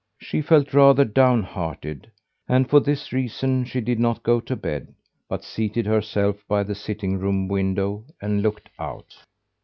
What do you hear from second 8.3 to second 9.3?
looked out.